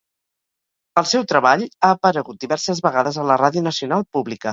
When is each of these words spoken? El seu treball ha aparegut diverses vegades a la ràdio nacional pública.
El 1.01 1.05
seu 1.09 1.25
treball 1.31 1.65
ha 1.67 1.89
aparegut 1.97 2.39
diverses 2.45 2.81
vegades 2.87 3.21
a 3.21 3.27
la 3.33 3.37
ràdio 3.43 3.65
nacional 3.69 4.07
pública. 4.19 4.49